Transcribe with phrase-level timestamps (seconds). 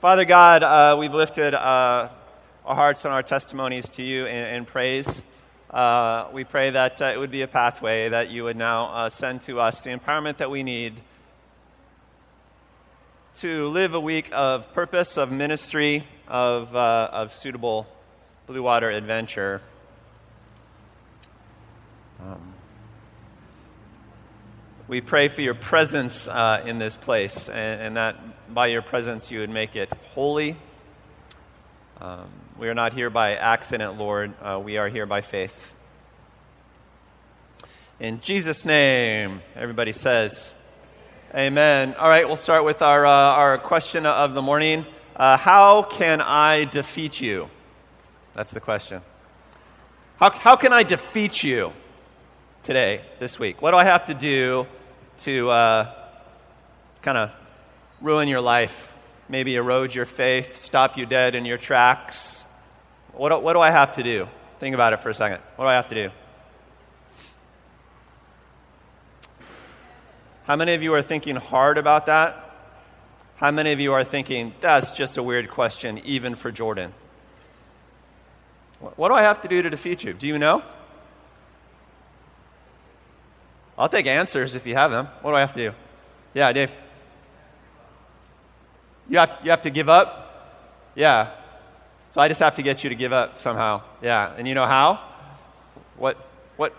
[0.00, 2.08] Father God, uh, we've lifted uh,
[2.64, 5.24] our hearts and our testimonies to you in, in praise.
[5.68, 9.10] Uh, we pray that uh, it would be a pathway that you would now uh,
[9.10, 11.00] send to us the empowerment that we need
[13.38, 17.84] to live a week of purpose, of ministry, of, uh, of suitable
[18.46, 19.60] blue water adventure.
[22.20, 22.54] Um,
[24.88, 29.30] we pray for your presence uh, in this place, and, and, that by your presence
[29.30, 30.56] you would make it holy.
[32.00, 34.32] Um, we are not here by accident, Lord.
[34.40, 35.74] Uh, we are here by faith.
[38.00, 40.54] In Jesus' name, everybody says,
[41.34, 41.94] Amen.
[41.98, 44.86] All right, we'll start with our, uh, our question of the morning.
[45.14, 47.50] Uh, how can I defeat you?
[48.34, 49.02] That's the question.
[50.16, 51.74] How, how can I defeat you
[52.62, 53.60] today, this week?
[53.60, 54.66] What do I have to do
[55.18, 55.94] to uh,
[57.02, 57.30] kind of
[58.00, 58.92] ruin your life,
[59.28, 62.44] maybe erode your faith, stop you dead in your tracks.
[63.12, 64.28] What do, what do I have to do?
[64.60, 65.40] Think about it for a second.
[65.56, 66.10] What do I have to do?
[70.44, 72.44] How many of you are thinking hard about that?
[73.36, 76.94] How many of you are thinking, that's just a weird question, even for Jordan?
[78.80, 80.12] What do I have to do to defeat you?
[80.12, 80.62] Do you know?
[83.78, 85.06] I'll take answers if you have them.
[85.22, 85.76] What do I have to do?
[86.34, 86.70] Yeah, Dave.
[89.08, 90.90] You have, you have to give up?
[90.96, 91.30] Yeah.
[92.10, 93.82] So I just have to get you to give up somehow.
[94.02, 94.34] Yeah.
[94.36, 95.00] And you know how?
[95.96, 96.16] What,
[96.56, 96.74] what,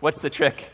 [0.00, 0.70] what's the trick?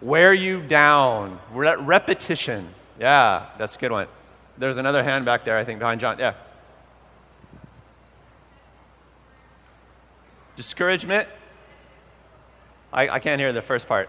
[0.00, 1.40] Wear you down.
[1.52, 2.68] Re- repetition.
[3.00, 4.06] Yeah, that's a good one.
[4.58, 6.20] There's another hand back there, I think, behind John.
[6.20, 6.34] Yeah.
[10.54, 11.28] Discouragement.
[12.92, 14.08] I, I can't hear the first part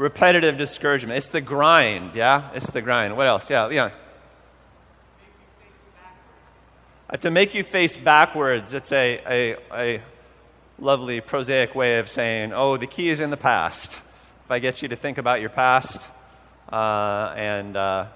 [0.00, 1.18] repetitive discouragement.
[1.18, 2.50] It's the grind, yeah?
[2.54, 3.18] It's the grind.
[3.18, 3.50] What else?
[3.50, 3.90] Yeah, yeah.
[7.10, 10.02] Uh, to make you face backwards, it's a, a, a
[10.78, 14.00] lovely prosaic way of saying, oh, the key is in the past.
[14.46, 16.08] If I get you to think about your past
[16.72, 18.06] uh, and uh,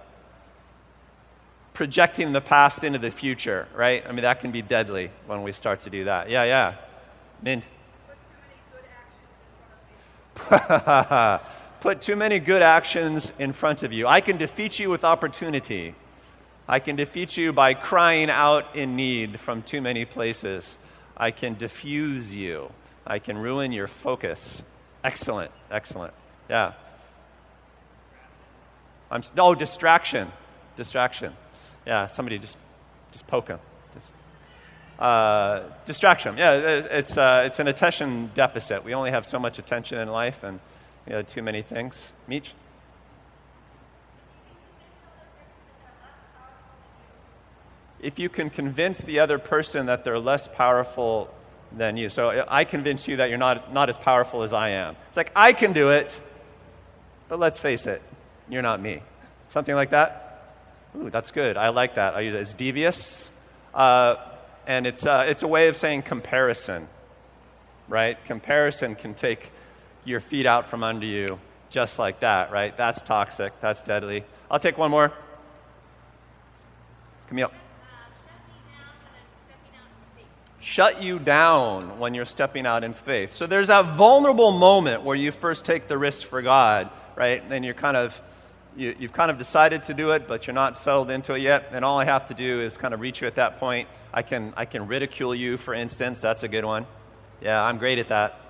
[1.74, 4.02] projecting the past into the future, right?
[4.08, 6.30] I mean, that can be deadly when we start to do that.
[6.30, 6.76] Yeah, yeah.
[7.42, 7.64] Mint.
[11.84, 14.06] put too many good actions in front of you.
[14.06, 15.94] I can defeat you with opportunity.
[16.66, 20.78] I can defeat you by crying out in need from too many places.
[21.14, 22.70] I can diffuse you.
[23.06, 24.62] I can ruin your focus.
[25.04, 26.14] Excellent, excellent.
[26.48, 26.72] Yeah.
[29.10, 30.32] I'm no oh, distraction,
[30.76, 31.34] distraction.
[31.86, 32.56] Yeah, somebody just
[33.12, 33.58] just poke him.
[33.92, 34.14] Just,
[34.98, 36.38] uh, distraction.
[36.38, 38.84] Yeah, it's uh, it's an attention deficit.
[38.84, 40.60] We only have so much attention in life, and
[41.06, 42.12] you know, too many things.
[42.26, 42.52] Meech?
[48.00, 51.32] If you can convince the other person that they're less powerful
[51.72, 52.08] than you.
[52.08, 54.96] So I convince you that you're not, not as powerful as I am.
[55.08, 56.20] It's like, I can do it,
[57.28, 58.02] but let's face it,
[58.48, 59.02] you're not me.
[59.48, 60.54] Something like that?
[60.96, 61.56] Ooh, that's good.
[61.56, 62.14] I like that.
[62.14, 62.40] I use it.
[62.40, 63.30] It's devious.
[63.72, 64.16] Uh,
[64.66, 66.88] and it's, uh, it's a way of saying comparison,
[67.88, 68.22] right?
[68.24, 69.50] Comparison can take
[70.04, 71.38] your feet out from under you
[71.70, 72.76] just like that, right?
[72.76, 73.52] That's toxic.
[73.60, 74.24] That's deadly.
[74.50, 75.12] I'll take one more.
[77.28, 77.50] Camille.
[80.60, 83.34] Shut you down when you're stepping out in faith.
[83.34, 87.42] So there's that vulnerable moment where you first take the risk for God, right?
[87.50, 88.18] And you're kind of,
[88.76, 91.70] you, you've kind of decided to do it, but you're not settled into it yet.
[91.72, 93.88] And all I have to do is kind of reach you at that point.
[94.12, 96.20] I can, I can ridicule you, for instance.
[96.20, 96.86] That's a good one.
[97.42, 98.43] Yeah, I'm great at that.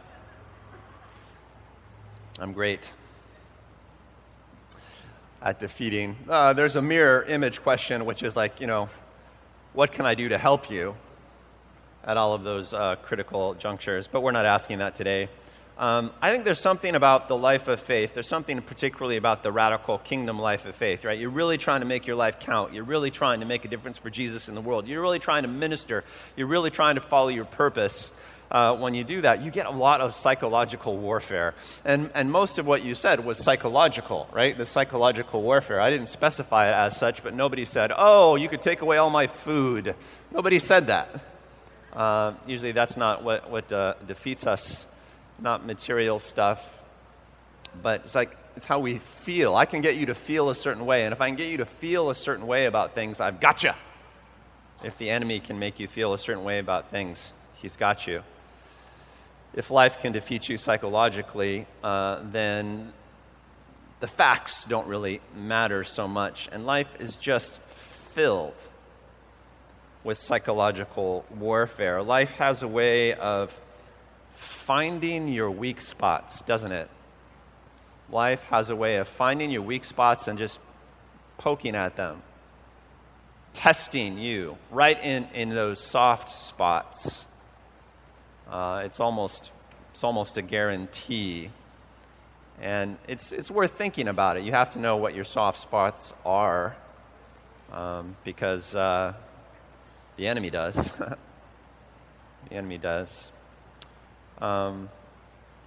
[2.41, 2.91] I'm great
[5.41, 6.17] at defeating.
[6.29, 8.89] Uh, there's a mirror image question, which is like, you know,
[9.73, 10.97] what can I do to help you
[12.03, 14.09] at all of those uh, critical junctures?
[14.09, 15.29] But we're not asking that today.
[15.79, 18.15] Um, I think there's something about the life of faith.
[18.15, 21.19] There's something particularly about the radical kingdom life of faith, right?
[21.19, 22.73] You're really trying to make your life count.
[22.75, 24.89] You're really trying to make a difference for Jesus in the world.
[24.89, 26.03] You're really trying to minister.
[26.37, 28.11] You're really trying to follow your purpose
[28.51, 31.55] uh, when you do that, you get a lot of psychological warfare.
[31.85, 34.57] And, and most of what you said was psychological, right?
[34.57, 35.81] The psychological warfare.
[35.81, 39.11] I didn't specify it as such, but nobody said, oh, you could take away all
[39.11, 39.95] my food.
[40.31, 41.25] Nobody said that.
[41.93, 44.87] Uh, usually that's not what, what uh, defeats us,
[45.39, 46.65] not material stuff.
[47.83, 49.57] But it's like, it's how we feel.
[49.57, 51.05] I can get you to feel a certain way.
[51.05, 53.65] And if I can get you to feel a certain way about things, I've got
[53.65, 53.73] you.
[54.85, 58.23] If the enemy can make you feel a certain way about things, he's got you
[59.55, 62.93] if life can defeat you psychologically, uh, then
[64.01, 67.61] the facts don't really matter so much, and life is just
[68.13, 68.55] filled
[70.03, 72.03] with psychological warfare.
[72.03, 73.59] Life has a way of
[74.33, 76.91] finding your weak spots, doesn't it?
[78.11, 80.59] Life has a way of finding your weak spots and just
[81.39, 82.23] poking at them,
[83.55, 87.27] testing you right in, in those soft spots.
[88.51, 89.51] Uh, it's, almost,
[89.93, 91.51] it's almost a guarantee.
[92.61, 94.45] And it's, it's worth thinking about it.
[94.45, 96.77] You have to know what your soft spots are
[97.73, 99.15] um, because uh,
[100.17, 100.75] the enemy does.
[102.49, 103.33] the enemy does.
[104.41, 104.89] Um,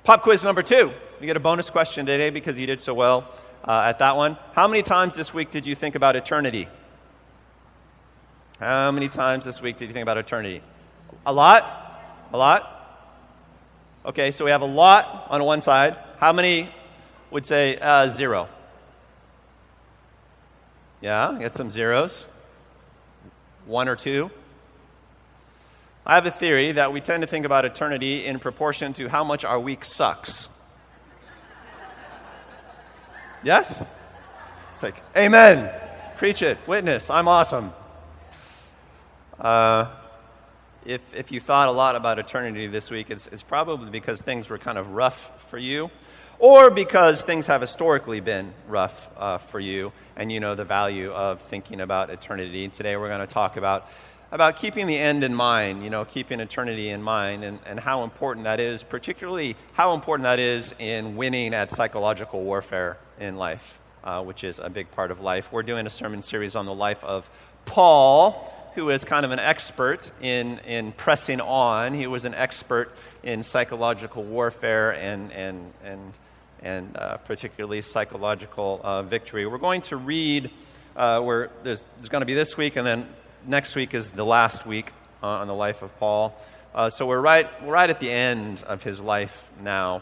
[0.03, 0.91] pop quiz number two.
[1.19, 3.29] You get a bonus question today because you did so well
[3.65, 4.37] uh, at that one.
[4.53, 6.67] How many times this week did you think about eternity?
[8.59, 10.61] How many times this week did you think about eternity?
[11.25, 11.86] A lot?
[12.33, 12.73] A lot?
[14.05, 15.97] Okay, so we have a lot on one side.
[16.17, 16.69] How many
[17.31, 18.49] would say uh, zero?
[21.01, 22.27] Yeah, get some zeros.
[23.65, 24.31] One or two.
[26.05, 29.23] I have a theory that we tend to think about eternity in proportion to how
[29.23, 30.47] much our week sucks.
[33.43, 33.85] Yes?
[34.73, 35.69] It's like, Amen.
[36.15, 36.57] Preach it.
[36.65, 37.09] Witness.
[37.09, 37.73] I'm awesome.
[39.39, 39.93] Uh,
[40.87, 44.47] if, if you thought a lot about eternity this week, it's, it's probably because things
[44.47, 45.91] were kind of rough for you,
[46.39, 51.11] or because things have historically been rough uh, for you, and you know the value
[51.11, 52.69] of thinking about eternity.
[52.69, 53.89] Today we're going to talk about
[54.31, 58.03] about keeping the end in mind, you know, keeping eternity in mind, and, and how
[58.03, 63.79] important that is, particularly how important that is in winning at psychological warfare in life,
[64.03, 65.49] uh, which is a big part of life.
[65.51, 67.29] We're doing a sermon series on the life of
[67.65, 71.95] Paul, who is kind of an expert in, in pressing on.
[71.95, 72.93] He was an expert
[73.23, 76.13] in psychological warfare and, and, and,
[76.61, 79.47] and uh, particularly psychological uh, victory.
[79.47, 80.51] We're going to read.
[80.95, 83.07] Uh, where there's, there's going to be this week, and then
[83.45, 84.91] next week is the last week
[85.21, 86.35] uh, on the life of Paul.
[86.73, 90.01] Uh, so we're right, we're right at the end of his life now.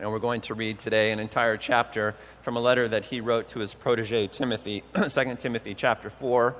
[0.00, 3.48] And we're going to read today an entire chapter from a letter that he wrote
[3.48, 6.54] to his protege Timothy, 2 Timothy chapter 4.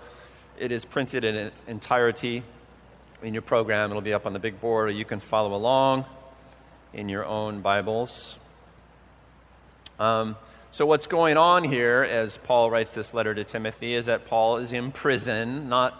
[0.59, 2.43] It is printed in its entirety
[3.23, 3.91] in your program.
[3.91, 6.07] It'll be up on the big board, or you can follow along
[6.95, 8.37] in your own Bibles.
[9.99, 10.37] Um,
[10.71, 14.57] so, what's going on here as Paul writes this letter to Timothy is that Paul
[14.59, 15.95] is in prison, not,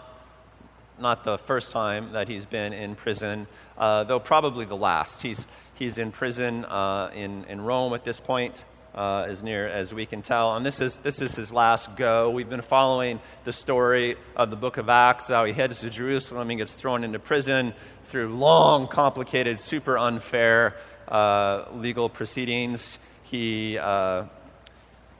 [0.99, 5.21] not the first time that he's been in prison, uh, though probably the last.
[5.21, 5.45] He's,
[5.75, 8.63] he's in prison uh, in, in Rome at this point.
[8.97, 10.55] Uh, as near as we can tell.
[10.55, 12.31] And this is, this is his last go.
[12.31, 16.49] We've been following the story of the book of Acts, how he heads to Jerusalem
[16.49, 20.77] and gets thrown into prison through long, complicated, super unfair
[21.07, 22.97] uh, legal proceedings.
[23.21, 24.23] He uh,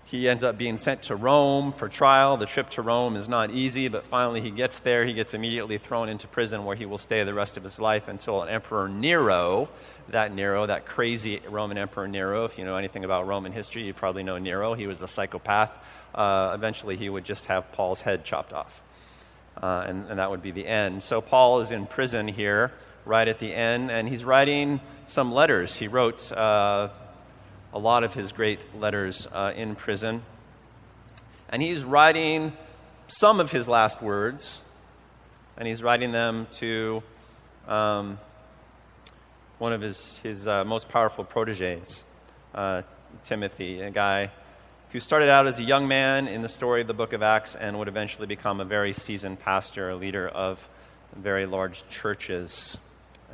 [0.07, 2.37] he ends up being sent to Rome for trial.
[2.37, 5.03] The trip to Rome is not easy, but finally he gets there.
[5.03, 8.07] He gets immediately thrown into prison where he will stay the rest of his life
[8.07, 9.67] until Emperor Nero,
[10.07, 13.93] that Nero, that crazy Roman Emperor Nero, if you know anything about Roman history, you
[13.93, 14.75] probably know Nero.
[14.75, 15.77] He was a psychopath.
[16.15, 18.81] Uh, eventually he would just have Paul's head chopped off.
[19.61, 21.03] Uh, and, and that would be the end.
[21.03, 22.71] So Paul is in prison here,
[23.03, 25.75] right at the end, and he's writing some letters.
[25.75, 26.31] He wrote.
[26.31, 26.91] Uh,
[27.77, 30.23] a lot of his great letters uh, in prison.
[31.47, 32.53] And he's writing
[33.05, 34.61] some of his last words,
[35.55, 37.03] and he's writing them to
[37.67, 38.17] um,
[39.59, 42.03] one of his, his uh, most powerful proteges,
[42.55, 42.81] uh,
[43.23, 44.31] Timothy, a guy
[44.89, 47.53] who started out as a young man in the story of the book of Acts
[47.53, 50.67] and would eventually become a very seasoned pastor, a leader of
[51.15, 52.75] very large churches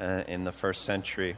[0.02, 1.38] uh, in the first century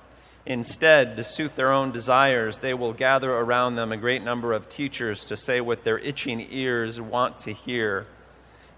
[0.45, 4.69] Instead, to suit their own desires, they will gather around them a great number of
[4.69, 8.07] teachers to say what their itching ears want to hear.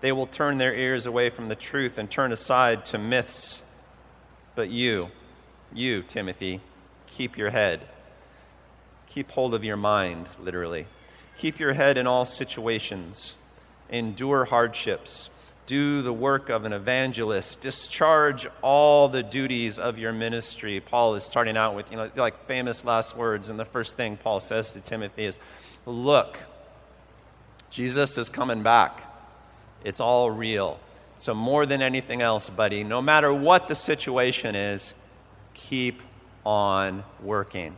[0.01, 3.63] They will turn their ears away from the truth and turn aside to myths.
[4.55, 5.10] But you,
[5.74, 6.60] you, Timothy,
[7.08, 7.82] keep your head.
[9.08, 10.86] Keep hold of your mind, literally.
[11.38, 13.38] Keep your head in all situations.
[13.89, 15.29] Endure hardships
[15.65, 20.79] do the work of an evangelist, discharge all the duties of your ministry.
[20.82, 24.17] Paul is starting out with, you know, like famous last words, and the first thing
[24.17, 25.39] Paul says to Timothy is,
[25.86, 26.38] Look,
[27.70, 29.01] Jesus is coming back.
[29.84, 30.79] It's all real.
[31.17, 34.93] So, more than anything else, buddy, no matter what the situation is,
[35.53, 36.01] keep
[36.46, 37.77] on working.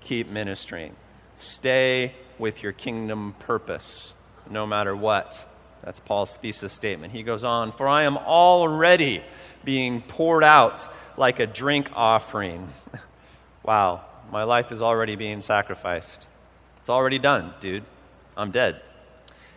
[0.00, 0.94] Keep ministering.
[1.36, 4.14] Stay with your kingdom purpose,
[4.48, 5.46] no matter what.
[5.82, 7.12] That's Paul's thesis statement.
[7.12, 9.22] He goes on, For I am already
[9.64, 12.68] being poured out like a drink offering.
[13.62, 16.26] wow, my life is already being sacrificed.
[16.80, 17.84] It's already done, dude.
[18.36, 18.80] I'm dead.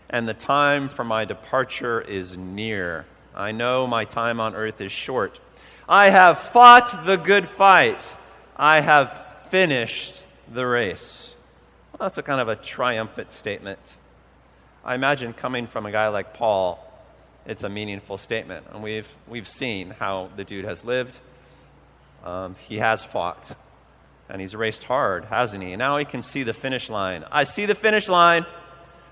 [0.10, 3.06] And the time for my departure is near.
[3.36, 5.40] I know my time on earth is short.
[5.88, 8.16] I have fought the good fight.
[8.56, 11.36] I have finished the race.
[11.92, 13.80] Well, that's a kind of a triumphant statement.
[14.86, 16.80] I imagine coming from a guy like Paul,
[17.46, 18.66] it's a meaningful statement.
[18.74, 21.18] And we've, we've seen how the dude has lived.
[22.24, 23.56] Um, he has fought.
[24.30, 25.72] And he's raced hard, hasn't he?
[25.72, 27.24] And now he can see the finish line.
[27.32, 28.46] I see the finish line.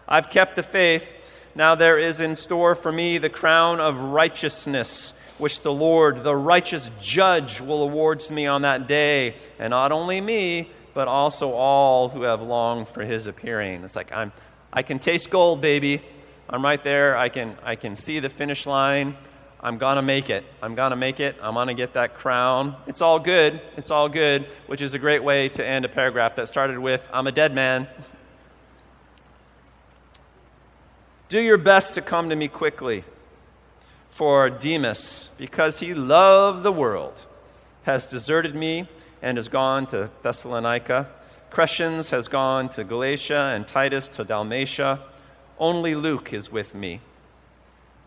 [0.07, 1.07] I've kept the faith.
[1.55, 6.35] Now there is in store for me the crown of righteousness, which the Lord, the
[6.35, 9.35] righteous judge, will award to me on that day.
[9.57, 13.83] And not only me, but also all who have longed for his appearing.
[13.83, 14.33] It's like I'm,
[14.73, 16.01] I can taste gold, baby.
[16.49, 17.17] I'm right there.
[17.17, 19.17] I can, I can see the finish line.
[19.59, 20.43] I'm going to make it.
[20.61, 21.35] I'm going to make it.
[21.41, 22.75] I'm going to get that crown.
[22.87, 23.61] It's all good.
[23.77, 27.07] It's all good, which is a great way to end a paragraph that started with,
[27.13, 27.87] I'm a dead man.
[31.29, 33.03] Do your best to come to me quickly.
[34.09, 37.13] For Demas, because he loved the world,
[37.83, 38.89] has deserted me
[39.21, 41.09] and has gone to Thessalonica.
[41.51, 45.01] Crescens has gone to Galatia, and Titus to Dalmatia.
[45.60, 47.01] Only Luke is with me.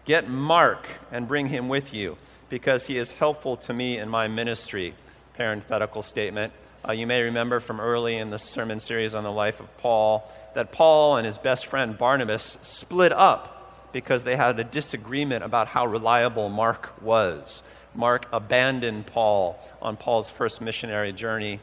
[0.07, 2.17] Get Mark and bring him with you,
[2.49, 4.95] because he is helpful to me in my ministry.
[5.37, 6.55] Parenthetical statement.
[6.89, 10.27] Uh, you may remember from early in the sermon series on the life of Paul
[10.55, 15.69] that Paul and his best friend Barnabas split up because they had a disagreement about
[15.69, 17.63] how reliable Mark was.
[17.95, 21.61] Mark abandoned Paul on Paul's first missionary journey,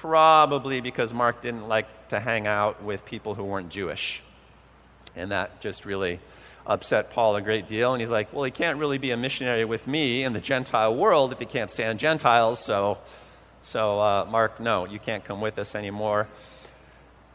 [0.00, 4.22] probably because Mark didn't like to hang out with people who weren't Jewish.
[5.16, 6.20] And that just really
[6.66, 7.92] upset Paul a great deal.
[7.92, 10.94] And he's like, well, he can't really be a missionary with me in the Gentile
[10.94, 12.60] world if he can't stand Gentiles.
[12.64, 12.98] So
[13.62, 16.28] so, uh, Mark, no, you can't come with us anymore.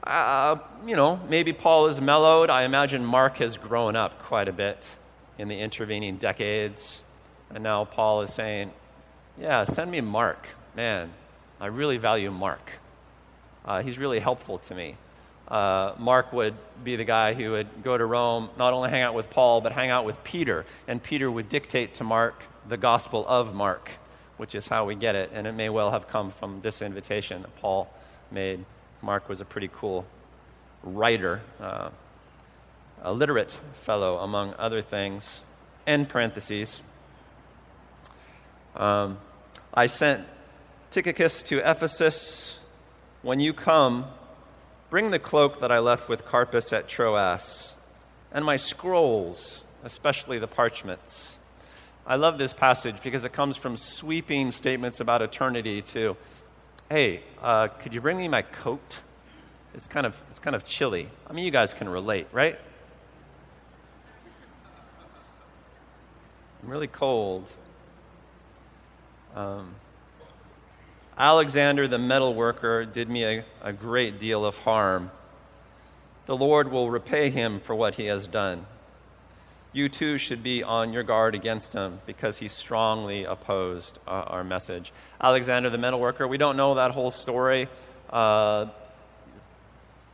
[0.03, 2.50] Uh, you know, maybe Paul is mellowed.
[2.50, 4.89] I imagine Mark has grown up quite a bit
[5.38, 7.03] in the intervening decades.
[7.53, 8.72] And now Paul is saying,
[9.39, 10.48] Yeah, send me Mark.
[10.75, 11.12] Man,
[11.60, 12.72] I really value Mark.
[13.65, 14.98] Uh, he's really helpful to me.
[15.48, 19.13] Uh, Mark would be the guy who would go to Rome, not only hang out
[19.13, 20.65] with Paul, but hang out with Peter.
[20.88, 23.89] And Peter would dictate to Mark the gospel of Mark
[24.38, 25.31] which is how we get it.
[25.33, 27.89] And it may well have come from this invitation that Paul
[28.31, 28.65] made.
[29.01, 30.05] Mark was a pretty cool
[30.83, 31.89] writer, uh,
[33.01, 35.43] a literate fellow, among other things.
[35.86, 36.81] End parentheses.
[38.75, 39.17] Um,
[39.74, 40.25] I sent
[40.93, 42.57] Tychicus to Ephesus.
[43.21, 44.05] When you come,
[44.89, 47.73] bring the cloak that I left with Carpus at Troas,
[48.31, 51.39] and my scrolls, especially the parchments
[52.05, 56.17] I love this passage because it comes from sweeping statements about eternity to,
[56.89, 59.01] hey, uh, could you bring me my coat?
[59.73, 61.09] It's kind of it's kind of chilly.
[61.27, 62.59] I mean, you guys can relate, right?
[66.62, 67.47] I'm really cold.
[69.33, 69.75] Um,
[71.17, 75.12] Alexander the metal worker did me a, a great deal of harm.
[76.25, 78.65] The Lord will repay him for what he has done
[79.74, 84.43] you too should be on your guard against him because he strongly opposed uh, our
[84.43, 84.93] message.
[85.20, 87.67] Alexander the metalworker, we don't know that whole story.
[88.10, 88.67] Uh,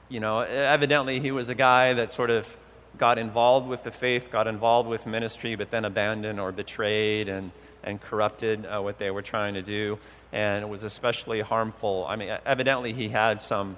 [0.07, 2.55] you know, evidently he was a guy that sort of
[2.97, 7.51] got involved with the faith, got involved with ministry, but then abandoned or betrayed and,
[7.83, 9.99] and corrupted uh, what they were trying to do.
[10.31, 12.05] And it was especially harmful.
[12.07, 13.77] I mean, evidently he had some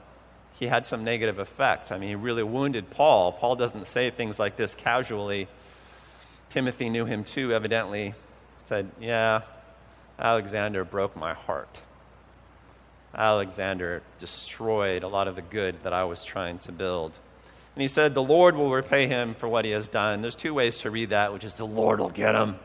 [0.62, 1.92] he had some negative effect.
[1.92, 3.32] I mean, he really wounded Paul.
[3.32, 5.48] Paul doesn't say things like this casually.
[6.52, 8.14] Timothy knew him too, evidently,
[8.66, 9.42] said, Yeah,
[10.20, 11.82] Alexander broke my heart.
[13.16, 17.18] Alexander destroyed a lot of the good that I was trying to build.
[17.76, 20.22] And he said, The Lord will repay him for what he has done.
[20.22, 22.60] There's two ways to read that, which is the Lord will get him.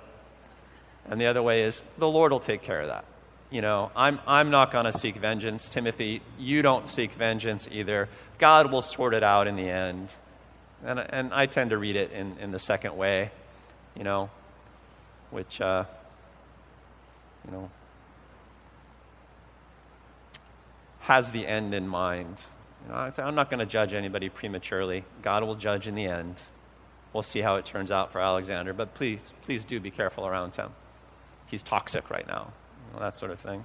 [1.09, 3.05] And the other way is the Lord will take care of that.
[3.50, 5.69] You know, I'm, I'm not going to seek vengeance.
[5.69, 8.09] Timothy, you don't seek vengeance either.
[8.38, 10.09] God will sort it out in the end.
[10.85, 13.31] And, and I tend to read it in, in the second way
[13.97, 14.31] you know,
[15.31, 15.85] which, uh,
[17.45, 17.71] you know,
[21.00, 22.37] has the end in mind
[22.85, 25.05] You know, I'm not going to judge anybody prematurely.
[25.23, 26.41] God will judge in the end.
[27.12, 30.55] We'll see how it turns out for Alexander, but please, please do be careful around
[30.55, 30.71] him.
[31.47, 32.53] He's toxic right now,
[33.00, 33.65] that sort of thing.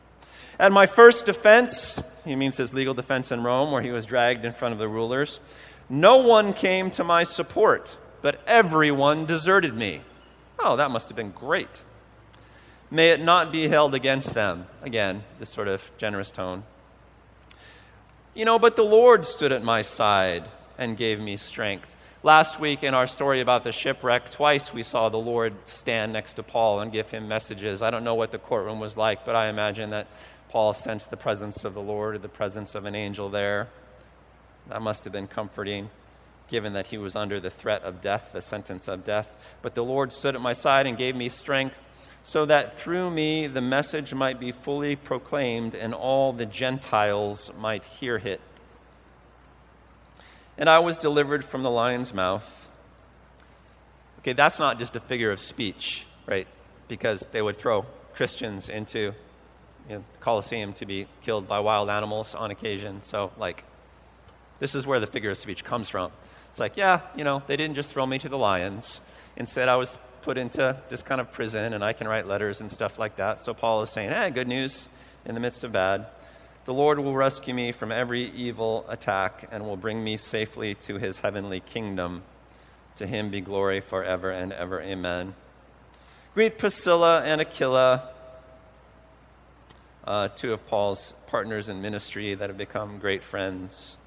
[0.59, 4.45] At my first defense, he means his legal defense in Rome, where he was dragged
[4.45, 5.39] in front of the rulers,
[5.89, 10.01] no one came to my support, but everyone deserted me.
[10.59, 11.81] Oh, that must have been great.
[12.89, 14.67] May it not be held against them.
[14.81, 16.63] Again, this sort of generous tone.
[18.33, 20.45] You know, but the Lord stood at my side
[20.77, 21.93] and gave me strength.
[22.23, 26.33] Last week in our story about the shipwreck, twice we saw the Lord stand next
[26.33, 27.81] to Paul and give him messages.
[27.81, 30.05] I don't know what the courtroom was like, but I imagine that
[30.49, 33.69] Paul sensed the presence of the Lord or the presence of an angel there.
[34.69, 35.89] That must have been comforting,
[36.47, 39.35] given that he was under the threat of death, the sentence of death.
[39.63, 41.83] But the Lord stood at my side and gave me strength,
[42.21, 47.83] so that through me the message might be fully proclaimed and all the Gentiles might
[47.83, 48.41] hear it.
[50.57, 52.45] And I was delivered from the lion's mouth.
[54.19, 56.47] Okay, that's not just a figure of speech, right?
[56.87, 59.13] Because they would throw Christians into
[59.89, 63.01] you know, Colosseum to be killed by wild animals on occasion.
[63.01, 63.65] So, like,
[64.59, 66.11] this is where the figure of speech comes from.
[66.51, 69.01] It's like, yeah, you know, they didn't just throw me to the lions.
[69.37, 72.71] Instead, I was put into this kind of prison and I can write letters and
[72.71, 73.43] stuff like that.
[73.43, 74.87] So, Paul is saying, hey, good news
[75.25, 76.07] in the midst of bad.
[76.65, 80.99] The Lord will rescue me from every evil attack and will bring me safely to
[80.99, 82.21] his heavenly kingdom.
[82.97, 84.79] To him be glory forever and ever.
[84.79, 85.33] Amen.
[86.35, 88.07] Greet Priscilla and Aquila,
[90.05, 93.97] uh, two of Paul's partners in ministry that have become great friends.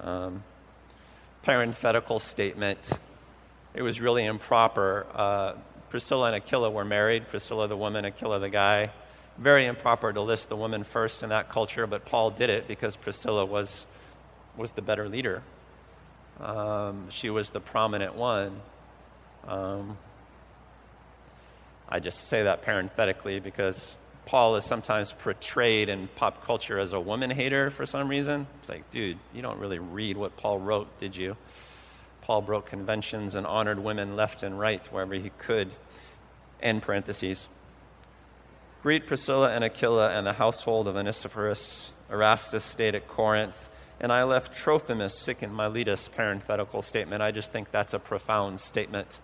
[0.00, 0.42] Um,
[1.42, 2.78] parenthetical statement.
[3.74, 5.06] It was really improper.
[5.14, 5.52] Uh,
[5.90, 7.28] Priscilla and Aquila were married.
[7.28, 8.90] Priscilla, the woman, Aquila, the guy.
[9.38, 12.94] Very improper to list the woman first in that culture, but Paul did it because
[12.94, 13.84] Priscilla was,
[14.56, 15.42] was the better leader.
[16.40, 18.60] Um, she was the prominent one.
[19.46, 19.98] Um,
[21.88, 23.96] I just say that parenthetically because
[24.26, 28.46] Paul is sometimes portrayed in pop culture as a woman hater for some reason.
[28.60, 31.36] It's like, dude, you don't really read what Paul wrote, did you?
[32.22, 35.70] Paul broke conventions and honored women left and right wherever he could.
[36.62, 37.48] End parentheses.
[38.84, 41.90] Greet Priscilla and Aquila and the household of Onesiphorus.
[42.10, 46.10] Erastus stayed at Corinth, and I left Trophimus sick in Miletus.
[46.14, 47.22] Parenthetical statement.
[47.22, 49.20] I just think that's a profound statement.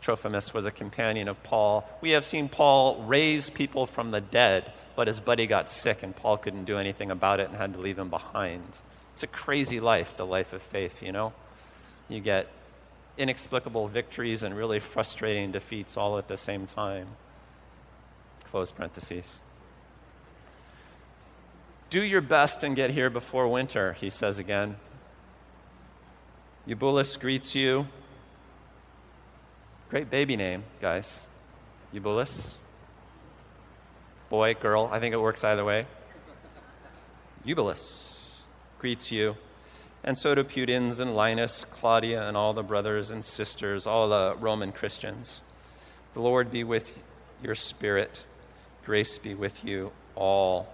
[0.00, 1.88] Trophimus was a companion of Paul.
[2.00, 6.16] We have seen Paul raise people from the dead, but his buddy got sick and
[6.16, 8.64] Paul couldn't do anything about it and had to leave him behind.
[9.12, 11.32] It's a crazy life, the life of faith, you know?
[12.08, 12.48] You get
[13.16, 17.06] inexplicable victories and really frustrating defeats all at the same time.
[18.50, 19.40] Close parentheses.
[21.90, 24.76] Do your best and get here before winter, he says again.
[26.66, 27.86] Eubulus greets you.
[29.88, 31.18] Great baby name, guys.
[31.92, 32.58] Eubulus.
[34.28, 35.86] Boy, girl, I think it works either way.
[37.44, 38.38] Eubulus
[38.78, 39.34] greets you.
[40.04, 44.36] And so do Pudens and Linus, Claudia, and all the brothers and sisters, all the
[44.38, 45.40] Roman Christians.
[46.12, 47.02] The Lord be with
[47.42, 48.24] your spirit.
[48.88, 50.66] Grace be with you all.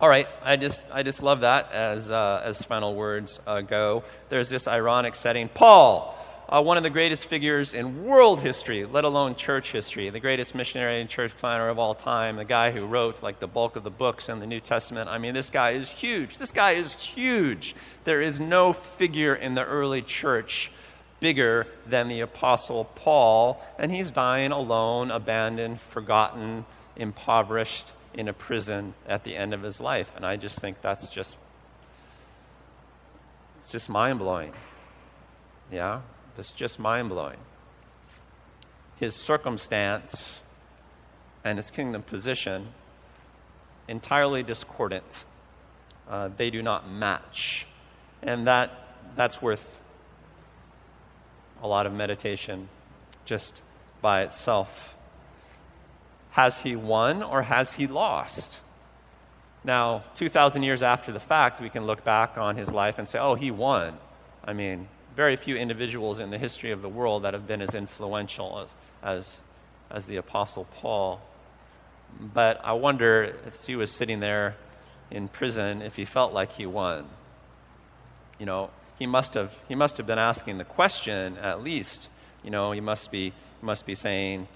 [0.00, 4.04] All right, I just, I just love that as, uh, as final words uh, go.
[4.28, 5.48] There's this ironic setting.
[5.48, 6.16] Paul,
[6.48, 10.54] uh, one of the greatest figures in world history, let alone church history, the greatest
[10.54, 13.82] missionary and church planner of all time, the guy who wrote like the bulk of
[13.82, 15.08] the books in the New Testament.
[15.10, 16.38] I mean, this guy is huge.
[16.38, 17.74] This guy is huge.
[18.04, 20.70] There is no figure in the early church
[21.18, 26.64] bigger than the Apostle Paul, and he's dying alone, abandoned, forgotten,
[26.96, 30.10] impoverished in a prison at the end of his life.
[30.16, 31.36] And I just think that's just
[33.58, 34.52] it's just mind blowing.
[35.70, 36.00] Yeah?
[36.36, 37.38] that's just mind blowing.
[38.96, 40.40] His circumstance
[41.44, 42.68] and his kingdom position
[43.88, 45.24] entirely discordant.
[46.08, 47.66] Uh, they do not match.
[48.22, 48.70] And that,
[49.16, 49.78] that's worth
[51.62, 52.68] a lot of meditation
[53.24, 53.62] just
[54.02, 54.94] by itself.
[56.36, 58.60] Has he won or has he lost?
[59.64, 63.18] Now, 2,000 years after the fact, we can look back on his life and say,
[63.18, 63.96] oh, he won.
[64.44, 67.74] I mean, very few individuals in the history of the world that have been as
[67.74, 68.68] influential as,
[69.02, 69.40] as,
[69.90, 71.22] as the Apostle Paul.
[72.20, 74.56] But I wonder if he was sitting there
[75.10, 77.06] in prison, if he felt like he won.
[78.38, 78.68] You know,
[78.98, 82.10] he must have, he must have been asking the question at least.
[82.44, 84.48] You know, he must be, he must be saying,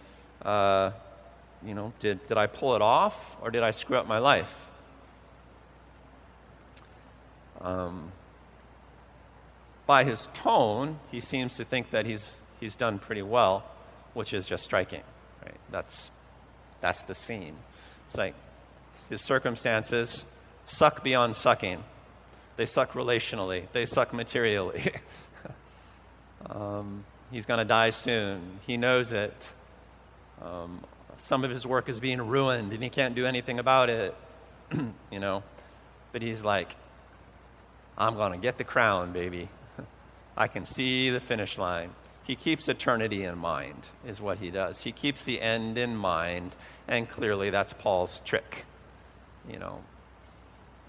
[0.43, 0.91] uh,
[1.65, 4.69] you know, did, did I pull it off or did I screw up my life?
[7.61, 8.13] Um,
[9.87, 13.65] by his tone, he seems to think that he's, he's done pretty well,
[14.15, 15.03] which is just striking.
[15.45, 15.57] Right?
[15.71, 16.11] That's,
[16.81, 17.57] that's the scene.
[18.07, 18.35] It's like
[19.11, 20.25] his circumstances
[20.67, 21.83] suck beyond sucking.
[22.57, 24.95] They suck relationally, they suck materially.
[26.51, 28.61] um, he's going to die soon.
[28.67, 29.53] He knows it.
[30.43, 30.81] Um,
[31.21, 34.15] some of his work is being ruined and he can't do anything about it,
[35.11, 35.43] you know.
[36.13, 36.75] But he's like,
[37.97, 39.49] I'm going to get the crown, baby.
[40.37, 41.91] I can see the finish line.
[42.25, 44.81] He keeps eternity in mind, is what he does.
[44.81, 46.55] He keeps the end in mind,
[46.87, 48.65] and clearly that's Paul's trick.
[49.49, 49.81] You know,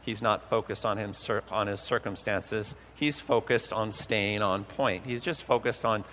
[0.01, 1.13] he's not focused on, him,
[1.49, 5.05] on his circumstances, he's focused on staying on point.
[5.05, 6.03] He's just focused on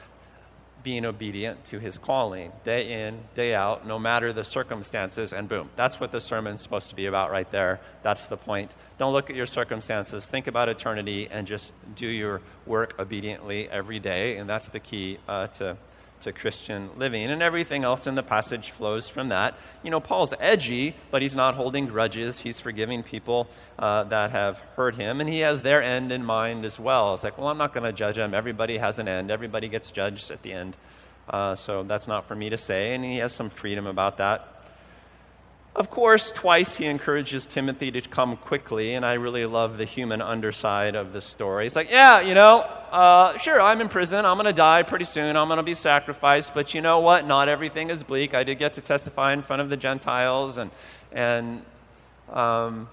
[0.82, 5.70] being obedient to his calling, day in, day out, no matter the circumstances, and boom.
[5.76, 7.80] That's what the sermon's supposed to be about right there.
[8.02, 8.74] That's the point.
[8.98, 14.00] Don't look at your circumstances, think about eternity, and just do your work obediently every
[14.00, 14.36] day.
[14.36, 15.76] And that's the key uh, to
[16.20, 17.24] to Christian living.
[17.24, 19.58] And everything else in the passage flows from that.
[19.82, 22.40] You know, Paul's edgy, but he's not holding grudges.
[22.40, 26.64] He's forgiving people uh, that have hurt him, and he has their end in mind
[26.64, 27.14] as well.
[27.14, 28.34] It's like, well, I'm not going to judge them.
[28.34, 30.76] Everybody has an end, everybody gets judged at the end.
[31.28, 34.57] Uh, so that's not for me to say, and he has some freedom about that.
[35.78, 40.20] Of course, twice he encourages Timothy to come quickly, and I really love the human
[40.20, 41.66] underside of the story.
[41.66, 44.24] He's like, Yeah, you know, uh, sure, I'm in prison.
[44.24, 45.36] I'm going to die pretty soon.
[45.36, 46.52] I'm going to be sacrificed.
[46.52, 47.28] But you know what?
[47.28, 48.34] Not everything is bleak.
[48.34, 50.72] I did get to testify in front of the Gentiles, and,
[51.12, 51.62] and
[52.28, 52.88] um,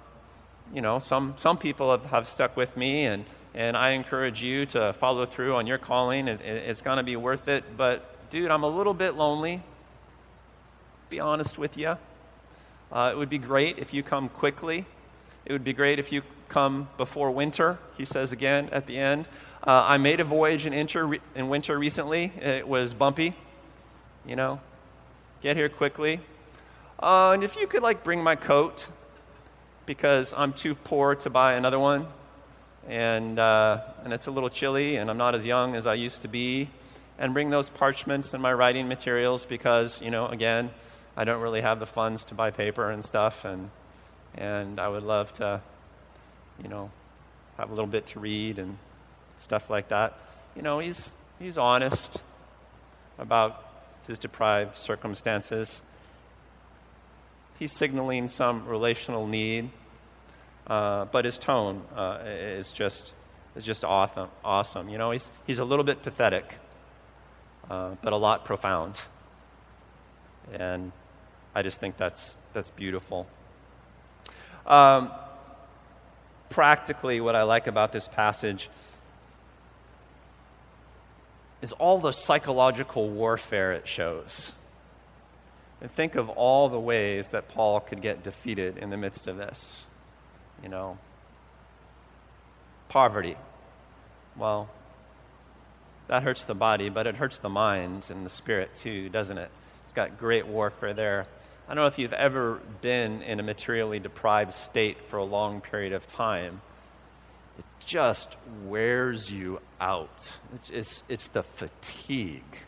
[0.71, 4.67] you know, some, some people have, have stuck with me, and, and I encourage you
[4.67, 6.27] to follow through on your calling.
[6.27, 7.63] It, it, it's going to be worth it.
[7.75, 9.63] But, dude, I'm a little bit lonely.
[11.09, 11.97] Be honest with you.
[12.91, 14.85] Uh, it would be great if you come quickly.
[15.45, 19.27] It would be great if you come before winter, he says again at the end.
[19.65, 22.31] Uh, I made a voyage in, inter, in winter recently.
[22.39, 23.35] It was bumpy,
[24.25, 24.59] you know.
[25.41, 26.21] Get here quickly.
[26.99, 28.87] Uh, and if you could, like, bring my coat,
[29.85, 32.07] because I'm too poor to buy another one,
[32.87, 36.21] and, uh, and it's a little chilly, and I'm not as young as I used
[36.21, 36.69] to be.
[37.17, 40.69] And bring those parchments and my writing materials, because, you know, again,
[41.17, 43.69] I don't really have the funds to buy paper and stuff, and
[44.37, 45.61] and I would love to,
[46.61, 46.91] you know,
[47.57, 48.77] have a little bit to read and
[49.37, 50.17] stuff like that.
[50.55, 52.21] You know, he's he's honest
[53.17, 53.63] about
[54.07, 55.81] his deprived circumstances.
[57.57, 59.69] He's signaling some relational need,
[60.67, 63.13] uh, but his tone uh, is just
[63.55, 64.29] is just awesome.
[64.43, 64.89] Awesome.
[64.89, 66.55] You know, he's he's a little bit pathetic,
[67.69, 68.95] uh, but a lot profound.
[70.53, 70.91] And
[71.55, 73.25] I just think that's, that's beautiful.
[74.67, 75.09] Um,
[76.49, 78.69] practically, what I like about this passage
[81.61, 84.51] is all the psychological warfare it shows.
[85.81, 89.37] And think of all the ways that Paul could get defeated in the midst of
[89.37, 89.87] this.
[90.61, 90.97] You know,
[92.89, 93.37] poverty.
[94.35, 94.69] Well,
[96.07, 99.49] that hurts the body, but it hurts the mind and the spirit too, doesn't it?
[99.85, 101.27] It's got great warfare there.
[101.67, 105.61] I don't know if you've ever been in a materially deprived state for a long
[105.61, 106.61] period of time.
[107.57, 110.37] It just wears you out.
[110.53, 112.59] It's, it's, it's the fatigue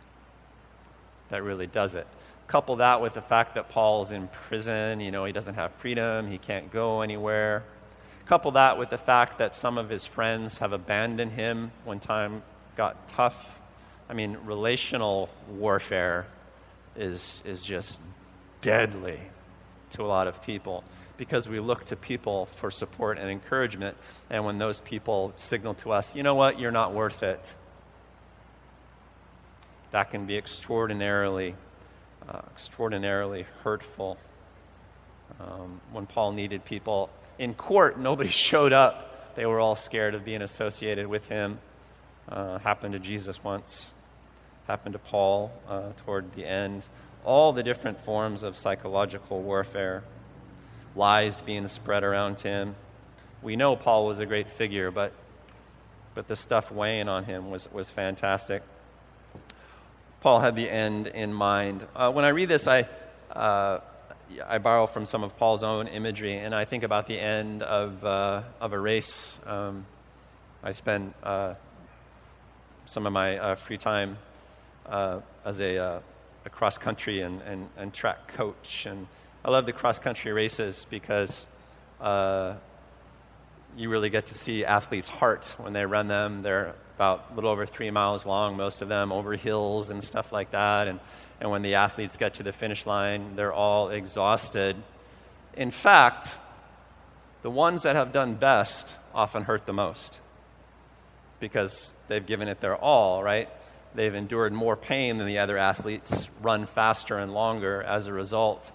[1.30, 2.08] that really does it.
[2.48, 6.32] Couple that with the fact that Paul's in prison, you know, he doesn't have freedom,
[6.32, 7.64] he can't go anywhere.
[8.26, 12.42] Couple that with the fact that some of his friends have abandoned him when time
[12.76, 13.60] got tough.
[14.10, 16.26] I mean, relational warfare
[16.96, 18.00] is, is just
[18.62, 19.20] deadly
[19.92, 20.84] to a lot of people
[21.18, 23.98] because we look to people for support and encouragement.
[24.30, 27.56] And when those people signal to us, you know what, you're not worth it,
[29.92, 31.56] that can be extraordinarily,
[32.28, 34.18] uh, extraordinarily hurtful.
[35.40, 39.36] Um, when Paul needed people in court, nobody showed up.
[39.36, 41.60] They were all scared of being associated with him.
[42.30, 43.94] Uh, happened to Jesus once,
[44.68, 46.84] happened to Paul uh, toward the end
[47.28, 50.02] all the different forms of psychological warfare,
[50.96, 52.74] lies being spread around him.
[53.42, 55.12] We know Paul was a great figure, but,
[56.16, 58.64] but the stuff weighing on him was, was fantastic.
[60.22, 61.86] Paul had the end in mind.
[61.94, 62.88] Uh, when I read this, I,
[63.34, 63.82] uh,
[64.46, 68.06] I borrow from some of Paul's own imagery, and I think about the end of,
[68.06, 69.38] uh, of a race.
[69.46, 69.86] Um,
[70.64, 71.56] I spend uh,
[72.86, 74.18] some of my uh, free time
[74.86, 76.02] uh, as a
[76.48, 78.86] a cross country and, and, and track coach.
[78.86, 79.06] And
[79.44, 81.46] I love the cross country races because
[82.00, 82.56] uh,
[83.76, 86.44] you really get to see athletes' heart when they run them.
[86.44, 90.32] They're about a little over three miles long, most of them over hills and stuff
[90.32, 90.88] like that.
[90.88, 91.02] And,
[91.42, 94.78] and when the athletes get to the finish line, they're all exhausted.
[95.54, 96.30] In fact,
[97.42, 100.22] the ones that have done best often hurt the most
[101.42, 103.50] because they've given it their all, right?
[103.96, 108.72] They've endured more pain than the other athletes, run faster and longer as a result.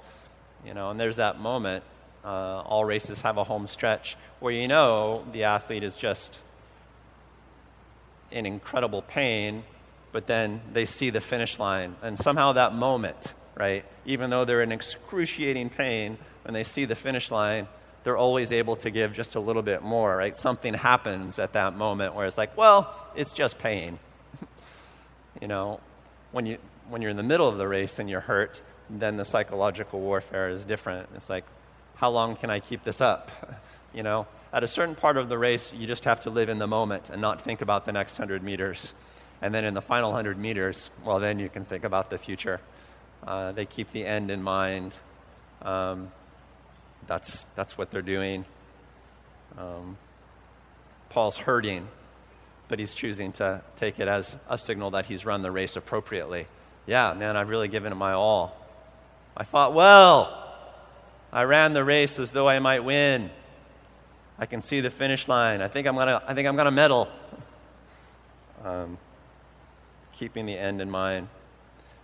[0.64, 1.84] You know, and there's that moment.
[2.24, 6.38] Uh, all races have a home stretch where you know the athlete is just
[8.30, 9.64] in incredible pain,
[10.12, 11.96] but then they see the finish line.
[12.02, 16.94] And somehow that moment, right, even though they're in excruciating pain, when they see the
[16.94, 17.66] finish line,
[18.04, 20.36] they're always able to give just a little bit more, right?
[20.36, 23.98] Something happens at that moment where it's like, well, it's just pain.
[25.40, 25.80] You know,
[26.32, 29.24] when, you, when you're in the middle of the race and you're hurt, then the
[29.24, 31.08] psychological warfare is different.
[31.14, 31.44] It's like,
[31.94, 33.30] how long can I keep this up?
[33.94, 36.58] you know, at a certain part of the race, you just have to live in
[36.58, 38.92] the moment and not think about the next 100 meters.
[39.40, 42.60] And then in the final 100 meters, well, then you can think about the future.
[43.26, 44.98] Uh, they keep the end in mind.
[45.62, 46.12] Um,
[47.06, 48.44] that's, that's what they're doing.
[49.58, 49.96] Um,
[51.08, 51.88] Paul's hurting,
[52.68, 56.46] but he's choosing to take it as a signal that he's run the race appropriately.
[56.86, 58.56] Yeah, man, I've really given it my all.
[59.36, 60.38] I thought, well,
[61.32, 63.30] I ran the race as though I might win.
[64.38, 65.62] I can see the finish line.
[65.62, 66.22] I think I'm gonna.
[66.26, 67.08] I think I'm gonna medal.
[68.64, 68.96] Um,
[70.12, 71.26] keeping the end in mind.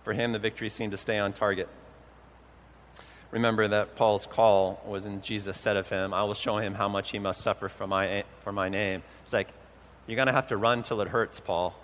[0.03, 1.69] For him, the victory seemed to stay on target.
[3.31, 6.89] Remember that Paul's call was in Jesus said of him, I will show him how
[6.89, 9.03] much he must suffer for my, for my name.
[9.23, 9.49] It's like,
[10.09, 11.75] you're going to have to run till it hurts, Paul.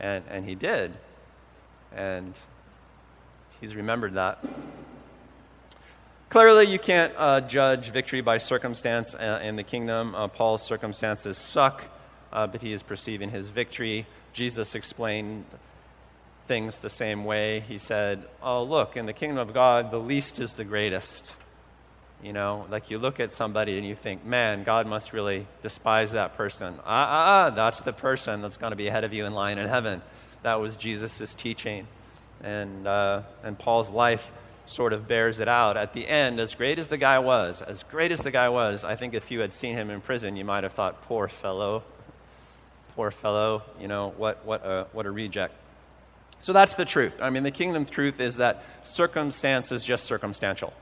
[0.00, 0.94] And, and he did.
[1.94, 2.34] And
[3.60, 4.42] he's remembered that.
[6.30, 10.14] Clearly, you can't uh, judge victory by circumstance uh, in the kingdom.
[10.14, 11.82] Uh, Paul's circumstances suck,
[12.32, 14.06] uh, but he is perceiving his victory.
[14.32, 15.44] Jesus explained
[16.46, 17.60] things the same way.
[17.60, 21.36] He said, Oh, look, in the kingdom of God, the least is the greatest.
[22.22, 26.12] You know, like you look at somebody and you think, man, God must really despise
[26.12, 26.74] that person.
[26.80, 29.58] Ah, ah, ah, that's the person that's going to be ahead of you in line
[29.58, 30.02] in heaven.
[30.42, 31.86] That was Jesus' teaching.
[32.42, 34.30] And, uh, and Paul's life
[34.66, 35.78] sort of bears it out.
[35.78, 38.84] At the end, as great as the guy was, as great as the guy was,
[38.84, 41.82] I think if you had seen him in prison, you might have thought, poor fellow,
[42.96, 45.54] poor fellow, you know, what, what, a, what a reject.
[46.40, 47.18] So that's the truth.
[47.20, 50.72] I mean, the kingdom truth is that circumstance is just circumstantial.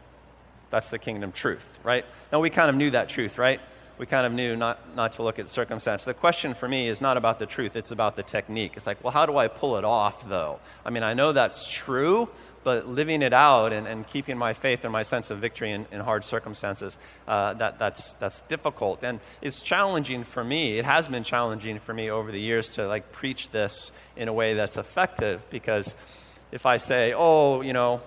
[0.70, 2.04] That's the kingdom truth, right?
[2.32, 3.60] Now, we kind of knew that truth, right?
[3.98, 6.04] We kind of knew not, not to look at circumstance.
[6.04, 8.74] The question for me is not about the truth, it's about the technique.
[8.76, 10.60] It's like, well, how do I pull it off, though?
[10.84, 12.28] I mean, I know that's true,
[12.62, 15.86] but living it out and, and keeping my faith and my sense of victory in,
[15.90, 19.02] in hard circumstances, uh, that, that's, that's difficult.
[19.02, 20.78] And it's challenging for me.
[20.78, 24.32] It has been challenging for me over the years to like preach this in a
[24.32, 25.94] way that's effective because
[26.52, 28.00] if I say, oh, you know,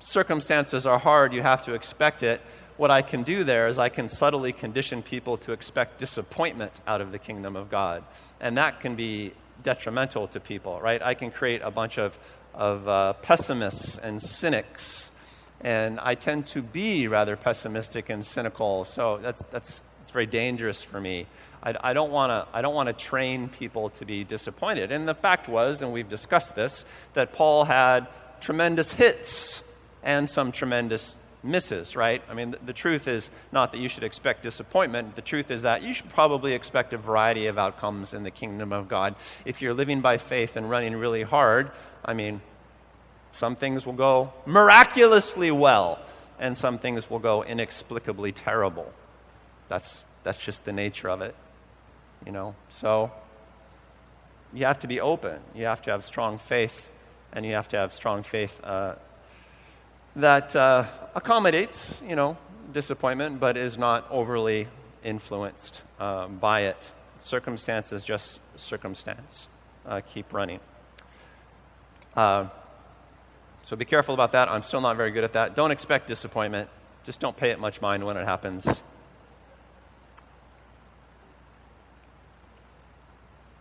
[0.00, 2.40] circumstances are hard, you have to expect it,
[2.76, 7.00] what I can do there is I can subtly condition people to expect disappointment out
[7.00, 8.04] of the kingdom of God.
[8.40, 9.32] And that can be
[9.64, 11.02] detrimental to people, right?
[11.02, 12.16] I can create a bunch of
[12.58, 15.10] of uh, pessimists and cynics.
[15.60, 20.82] And I tend to be rather pessimistic and cynical, so that's, that's, that's very dangerous
[20.82, 21.26] for me.
[21.62, 24.92] I, I don't want to train people to be disappointed.
[24.92, 26.84] And the fact was, and we've discussed this,
[27.14, 28.08] that Paul had
[28.40, 29.62] tremendous hits
[30.02, 32.22] and some tremendous misses, right?
[32.28, 35.16] I mean, the, the, truth is not that you should expect disappointment.
[35.16, 38.72] The truth is that you should probably expect a variety of outcomes in the kingdom
[38.72, 39.14] of God.
[39.44, 41.70] If you're living by faith and running really hard,
[42.04, 42.40] I mean,
[43.32, 46.00] some things will go miraculously well,
[46.38, 48.92] and some things will go inexplicably terrible.
[49.68, 51.34] That's, that's just the nature of it,
[52.26, 52.54] you know?
[52.68, 53.12] So,
[54.52, 55.40] you have to be open.
[55.54, 56.90] You have to have strong faith,
[57.32, 58.94] and you have to have strong faith uh,
[60.18, 62.36] that uh, accommodates, you know,
[62.72, 64.66] disappointment, but is not overly
[65.04, 66.92] influenced um, by it.
[67.18, 69.48] Circumstance is just circumstance.
[69.86, 70.60] Uh, keep running.
[72.16, 72.48] Uh,
[73.62, 74.48] so be careful about that.
[74.48, 75.54] I'm still not very good at that.
[75.54, 76.68] Don't expect disappointment.
[77.04, 78.82] Just don't pay it much mind when it happens.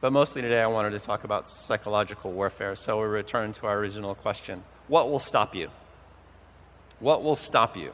[0.01, 2.75] But mostly today, I wanted to talk about psychological warfare.
[2.75, 5.69] So we return to our original question What will stop you?
[6.99, 7.93] What will stop you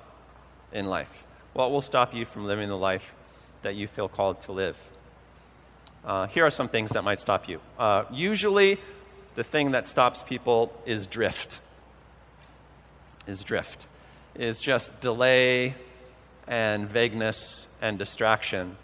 [0.71, 1.25] in life?
[1.53, 3.13] What will stop you from living the life
[3.61, 4.77] that you feel called to live?
[6.05, 7.59] Uh, here are some things that might stop you.
[7.77, 8.79] Uh, usually,
[9.35, 11.59] the thing that stops people is drift.
[13.27, 13.87] Is drift.
[14.35, 15.75] Is just delay
[16.47, 18.77] and vagueness and distraction.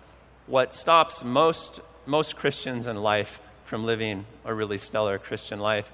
[0.48, 5.92] What stops most most Christians in life from living a really stellar Christian life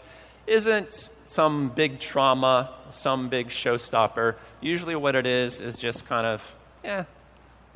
[0.48, 4.36] isn't some big trauma, some big showstopper.
[4.62, 7.04] Usually, what it is is just kind of, eh,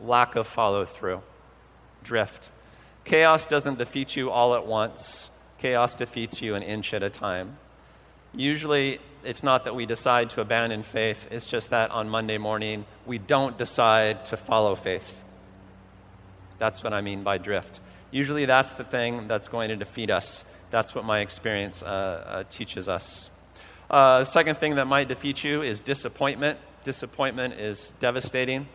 [0.02, 1.22] lack of follow through,
[2.04, 2.50] drift.
[3.06, 7.58] Chaos doesn't defeat you all at once, chaos defeats you an inch at a time.
[8.34, 12.86] Usually, it's not that we decide to abandon faith, it's just that on Monday morning,
[13.06, 15.24] we don't decide to follow faith.
[16.60, 17.80] That's what I mean by drift.
[18.12, 20.46] Usually, that's the thing that's going to defeat us.
[20.72, 23.30] That's what my experience uh, uh, teaches us.
[23.90, 26.60] Uh, the second thing that might defeat you is disappointment.
[26.84, 28.68] Disappointment is devastating,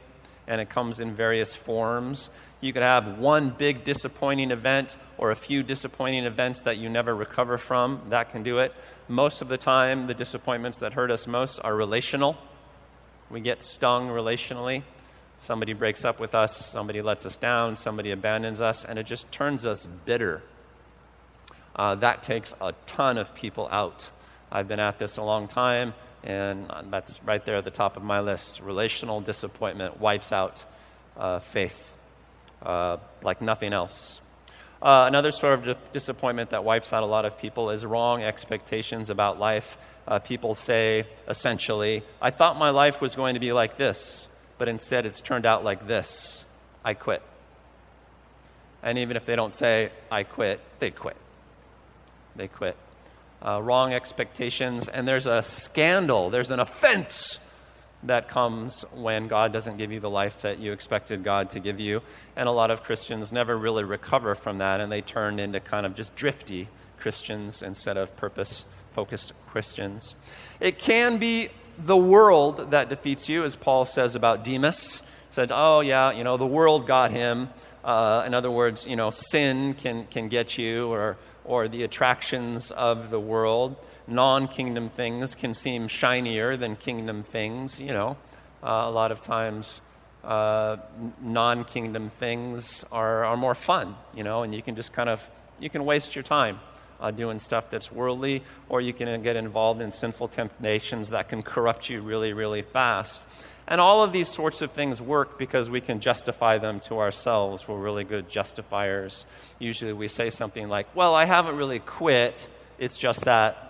[0.49, 2.31] and it comes in various forms.
[2.61, 7.15] You could have one big disappointing event or a few disappointing events that you never
[7.15, 8.03] recover from.
[8.09, 8.75] That can do it.
[9.07, 12.37] Most of the time, the disappointments that hurt us most are relational.
[13.31, 14.83] We get stung relationally.
[15.39, 19.31] Somebody breaks up with us, somebody lets us down, somebody abandons us, and it just
[19.31, 20.43] turns us bitter.
[21.77, 24.11] Uh, that takes a ton of people out.
[24.55, 28.03] I've been at this a long time, and that's right there at the top of
[28.03, 28.61] my list.
[28.61, 30.65] Relational disappointment wipes out
[31.17, 31.93] uh, faith
[32.65, 34.21] uh, like nothing else.
[34.81, 39.11] Uh, another sort of disappointment that wipes out a lot of people is wrong expectations
[39.11, 39.77] about life.
[40.07, 44.69] Uh, people say, essentially, I thought my life was going to be like this, but
[44.69, 46.45] instead it's turned out like this.
[46.85, 47.23] I quit.
[48.83, 51.17] And even if they don't say, I quit, they quit.
[52.37, 52.77] They quit.
[53.45, 57.39] Uh, wrong expectations, and there's a scandal, there's an offense
[58.03, 61.81] that comes when God doesn't give you the life that you expected God to give
[61.81, 62.01] you.
[62.37, 65.85] And a lot of Christians never really recover from that, and they turn into kind
[65.87, 70.15] of just drifty Christians instead of purpose focused Christians.
[70.61, 75.03] It can be the world that defeats you, as Paul says about Demas.
[75.31, 77.51] Said, oh, yeah, you know, the world got him.
[77.83, 82.71] Uh, in other words, you know, sin can, can get you, or, or the attractions
[82.71, 83.77] of the world
[84.07, 87.81] non kingdom things can seem shinier than kingdom things.
[87.81, 88.17] You know,
[88.63, 89.81] uh, a lot of times
[90.23, 90.77] uh,
[91.21, 95.27] non kingdom things are, are more fun, you know, and you can just kind of
[95.61, 96.61] you can waste your time
[97.01, 101.43] uh, doing stuff that's worldly, or you can get involved in sinful temptations that can
[101.43, 103.21] corrupt you really, really fast.
[103.67, 107.67] And all of these sorts of things work because we can justify them to ourselves.
[107.67, 109.25] We're really good justifiers.
[109.59, 112.47] Usually we say something like, Well, I haven't really quit,
[112.79, 113.65] it's just that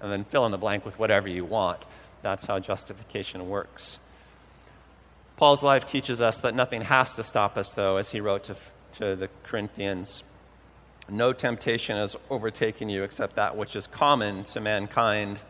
[0.00, 1.78] and then fill in the blank with whatever you want.
[2.22, 3.98] That's how justification works.
[5.36, 8.56] Paul's life teaches us that nothing has to stop us, though, as he wrote to,
[8.92, 10.22] to the Corinthians.
[11.08, 15.40] No temptation has overtaken you except that which is common to mankind,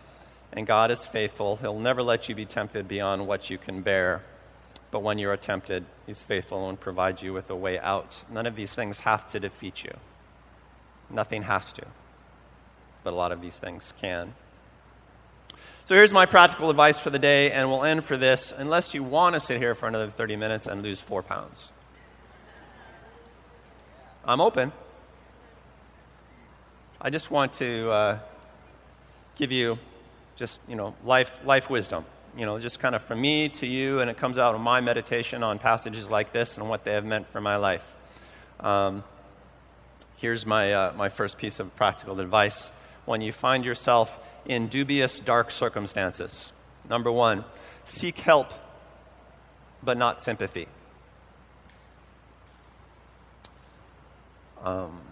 [0.53, 1.57] and God is faithful.
[1.57, 4.23] He'll never let you be tempted beyond what you can bear.
[4.91, 8.25] But when you are tempted, He's faithful and provide you with a way out.
[8.31, 9.93] None of these things have to defeat you.
[11.09, 11.87] Nothing has to
[13.03, 14.35] but a lot of these things can.
[15.85, 19.03] So here's my practical advice for the day, and we'll end for this unless you
[19.03, 21.71] want to sit here for another 30 minutes and lose four pounds.
[24.25, 24.73] I'm open.
[27.01, 28.19] I just want to uh,
[29.35, 29.79] give you
[30.41, 32.05] just, you know, life, life wisdom.
[32.37, 34.81] You know, just kind of from me to you, and it comes out of my
[34.81, 37.85] meditation on passages like this and what they have meant for my life.
[38.59, 39.05] Um,
[40.17, 42.73] here's my, uh, my first piece of practical advice
[43.05, 46.53] when you find yourself in dubious, dark circumstances.
[46.89, 47.45] Number one,
[47.85, 48.51] seek help,
[49.83, 50.69] but not sympathy.
[54.65, 55.03] Um,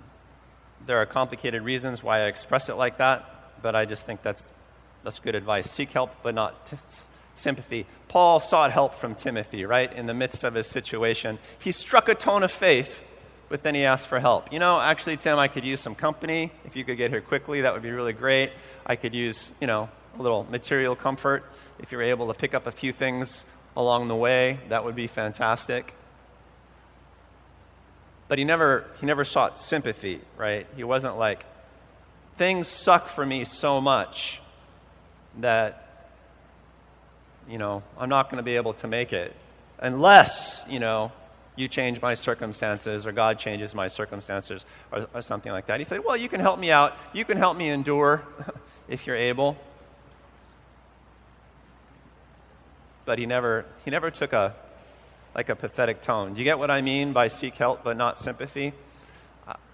[0.87, 4.49] there are complicated reasons why I express it like that, but I just think that's,
[5.05, 5.71] that's good advice.
[5.71, 6.77] Seek help, but not t-
[7.35, 7.87] sympathy.
[8.09, 11.39] Paul sought help from Timothy, right, in the midst of his situation.
[11.59, 13.05] He struck a tone of faith
[13.49, 14.53] but then he asked for help.
[14.53, 16.53] You know, actually, Tim, I could use some company.
[16.65, 18.53] If you could get here quickly, that would be really great.
[18.85, 21.45] I could use, you know, a little material comfort.
[21.79, 23.45] If you're able to pick up a few things
[23.77, 25.95] along the way, that would be fantastic.
[28.29, 30.67] But he never, he never sought sympathy, right?
[30.77, 31.47] He wasn't like,
[32.37, 34.41] things suck for me so much
[35.41, 36.09] that,
[37.49, 39.35] you know, I'm not going to be able to make it
[39.79, 41.13] unless, you know,
[41.57, 45.81] you change my circumstances or God changes my circumstances or, or something like that.
[45.81, 46.97] He said, Well, you can help me out.
[47.13, 48.23] You can help me endure
[48.89, 49.57] if you're able.
[53.05, 54.55] But he never, he never took a,
[55.35, 56.35] like a pathetic tone.
[56.35, 58.73] Do you get what I mean by seek help but not sympathy?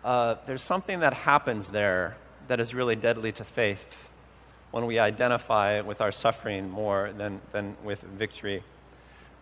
[0.04, 2.16] Uh, there's something that happens there
[2.48, 4.08] that is really deadly to faith
[4.74, 8.60] when we identify with our suffering more than, than with victory.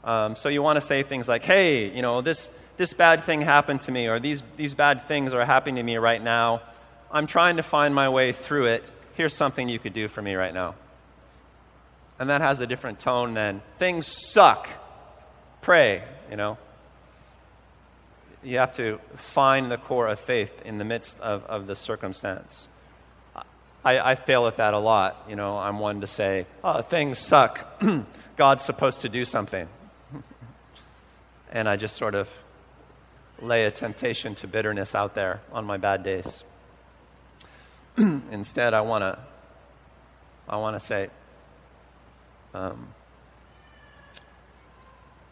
[0.04, 3.40] Um, so you want to say things like, hey, you know, this, this bad thing
[3.40, 6.60] happened to me, or these, these bad things are happening to me right now.
[7.10, 8.84] I'm trying to find my way through it.
[9.14, 10.74] Here's something you could do for me right now.
[12.18, 14.68] And that has a different tone than things suck.
[15.62, 16.58] Pray, you know.
[18.42, 22.68] You have to find the core of faith in the midst of, of the circumstance.
[23.84, 25.26] I, I fail at that a lot.
[25.28, 27.82] You know, I'm one to say, oh, things suck.
[28.36, 29.68] God's supposed to do something.
[31.52, 32.28] and I just sort of
[33.40, 36.44] lay a temptation to bitterness out there on my bad days.
[37.96, 39.18] Instead, I want to
[40.48, 41.08] I want to say,
[42.52, 42.88] um,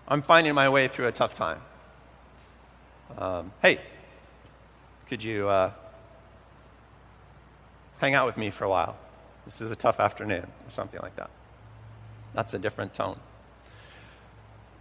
[0.07, 1.61] I'm finding my way through a tough time.
[3.19, 3.81] Um, hey,
[5.09, 5.73] could you uh,
[8.01, 8.97] hang out with me for a while?
[9.45, 11.31] This is a tough afternoon, or something like that.
[12.35, 13.19] That's a different tone.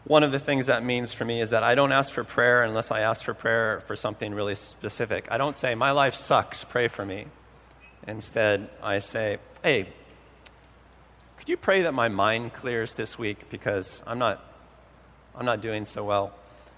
[0.06, 2.64] One of the things that means for me is that I don't ask for prayer
[2.64, 5.28] unless I ask for prayer for something really specific.
[5.30, 7.26] I don't say, My life sucks, pray for me.
[8.08, 9.90] Instead, I say, Hey,
[11.38, 14.44] could you pray that my mind clears this week because I'm not,
[15.36, 16.34] I'm not doing so well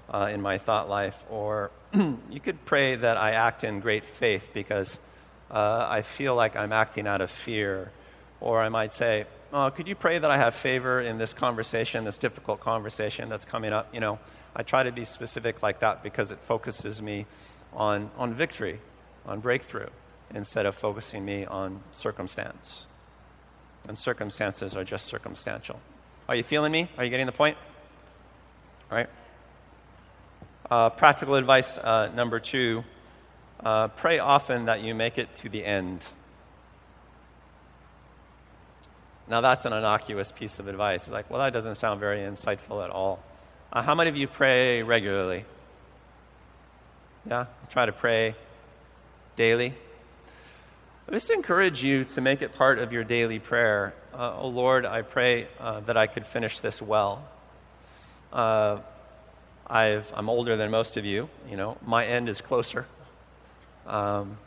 [0.09, 1.17] uh, in my thought life?
[1.29, 4.99] Or you could pray that I act in great faith because
[5.51, 7.91] uh, I feel like I'm acting out of fear.
[8.39, 12.05] Or I might say, oh, could you pray that I have favor in this conversation,
[12.05, 13.93] this difficult conversation that's coming up?
[13.93, 14.19] You know,
[14.55, 17.27] I try to be specific like that because it focuses me
[17.73, 18.79] on, on victory,
[19.25, 19.89] on breakthrough,
[20.33, 22.87] instead of focusing me on circumstance.
[23.87, 25.79] And circumstances are just circumstantial.
[26.29, 26.89] Are you feeling me?
[26.97, 27.57] Are you getting the point?
[28.89, 29.09] All right.
[30.69, 32.83] Uh, practical advice uh, number two
[33.63, 36.03] uh, pray often that you make it to the end.
[39.27, 41.09] Now, that's an innocuous piece of advice.
[41.09, 43.23] Like, well, that doesn't sound very insightful at all.
[43.71, 45.45] Uh, how many of you pray regularly?
[47.25, 47.45] Yeah?
[47.69, 48.35] Try to pray
[49.35, 49.73] daily?
[51.07, 53.93] I just encourage you to make it part of your daily prayer.
[54.13, 57.23] Uh, oh Lord, I pray uh, that I could finish this well.
[58.33, 58.79] Uh,
[59.67, 61.29] i am older than most of you.
[61.49, 62.85] You know, my end is closer.
[63.87, 64.37] Um,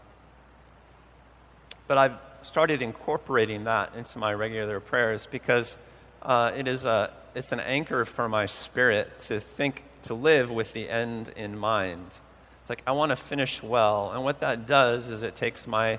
[1.86, 5.76] but I've started incorporating that into my regular prayers because
[6.22, 10.72] uh, it is a, it's an anchor for my spirit to think, to live with
[10.72, 12.06] the end in mind.
[12.60, 14.12] It's like I want to finish well.
[14.12, 15.98] And what that does is it takes my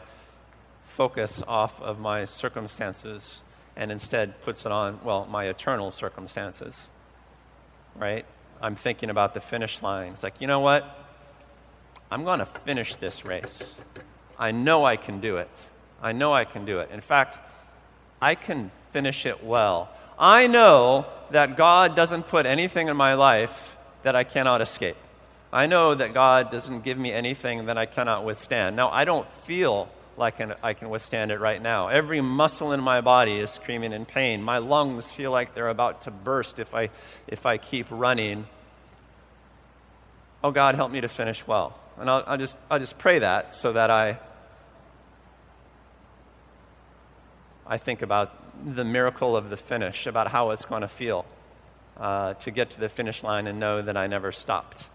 [0.88, 3.44] focus off of my circumstances
[3.76, 6.90] and instead puts it on, well, my eternal circumstances.
[7.96, 8.26] Right?
[8.62, 10.14] I'm thinking about the finish line.
[10.14, 11.05] It's like, you know what?
[12.12, 13.80] I'm going to finish this race.
[14.38, 15.70] I know I can do it.
[16.02, 16.92] I know I can do it.
[16.92, 17.40] In fact,
[18.22, 19.90] I can finish it well.
[20.18, 24.98] I know that God doesn't put anything in my life that I cannot escape.
[25.52, 28.76] I know that God doesn't give me anything that I cannot withstand.
[28.76, 31.88] Now, I don't feel like I can withstand it right now.
[31.88, 34.42] Every muscle in my body is screaming in pain.
[34.42, 36.90] My lungs feel like they're about to burst if I,
[37.28, 38.48] if I keep running.
[40.44, 41.78] Oh, God, help me to finish well.
[42.00, 44.20] And I'll, I'll, just, I'll just pray that so that I,
[47.66, 51.26] I think about the miracle of the finish, about how it's going to feel
[51.98, 54.86] uh, to get to the finish line and know that I never stopped,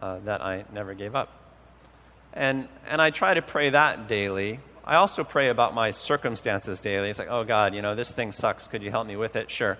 [0.00, 1.30] uh, that I never gave up.
[2.34, 4.60] And, and I try to pray that daily.
[4.84, 7.10] I also pray about my circumstances daily.
[7.10, 8.68] It's like, oh God, you know, this thing sucks.
[8.68, 9.50] Could you help me with it?
[9.50, 9.78] Sure.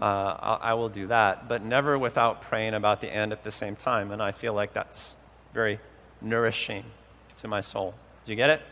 [0.00, 1.48] Uh, I, I will do that.
[1.48, 4.10] But never without praying about the end at the same time.
[4.10, 5.14] And I feel like that's
[5.54, 5.78] very
[6.22, 6.84] nourishing
[7.38, 7.94] to my soul.
[8.24, 8.62] Do you get it?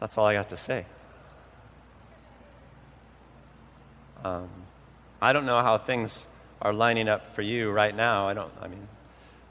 [0.00, 0.84] That's all I got to say.
[4.24, 4.48] Um,
[5.20, 6.26] I don't know how things
[6.60, 8.26] are lining up for you right now.
[8.28, 8.88] I don't, I mean,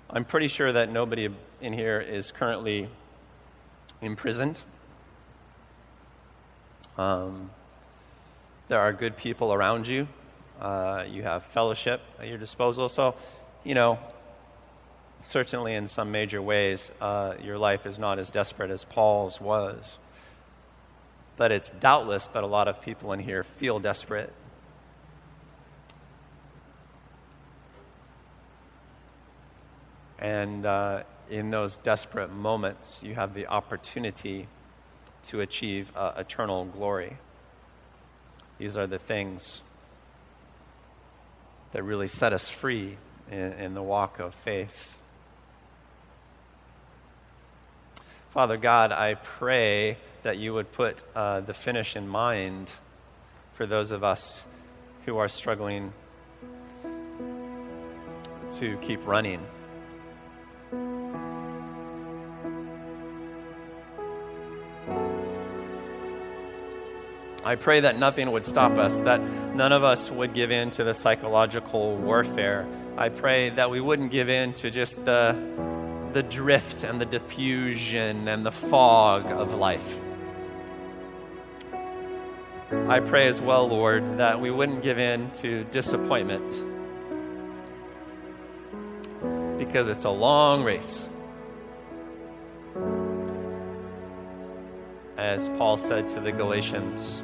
[0.09, 1.29] I'm pretty sure that nobody
[1.61, 2.89] in here is currently
[4.01, 4.61] imprisoned.
[6.97, 7.49] Um,
[8.67, 10.07] there are good people around you.
[10.59, 12.89] Uh, you have fellowship at your disposal.
[12.89, 13.15] So,
[13.63, 13.99] you know,
[15.23, 19.97] certainly in some major ways, uh, your life is not as desperate as Paul's was.
[21.35, 24.31] But it's doubtless that a lot of people in here feel desperate.
[30.19, 34.47] And uh, in those desperate moments, you have the opportunity
[35.27, 37.17] to achieve uh, eternal glory.
[38.57, 39.61] These are the things
[41.71, 42.97] that really set us free
[43.31, 44.95] in, in the walk of faith.
[48.33, 52.71] Father God, I pray that you would put uh, the finish in mind
[53.53, 54.41] for those of us
[55.05, 55.93] who are struggling
[58.53, 59.39] to keep running.
[67.45, 70.83] I pray that nothing would stop us, that none of us would give in to
[70.83, 72.65] the psychological warfare.
[72.97, 75.33] I pray that we wouldn't give in to just the,
[76.13, 79.99] the drift and the diffusion and the fog of life.
[82.87, 86.49] I pray as well, Lord, that we wouldn't give in to disappointment
[89.57, 91.09] because it's a long race.
[95.17, 97.23] As Paul said to the Galatians,